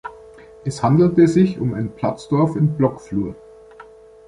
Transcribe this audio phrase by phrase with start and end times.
[0.65, 3.35] Es handelte sich um ein Platzdorf in Blockflur.